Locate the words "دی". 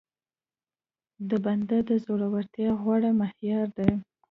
3.77-3.91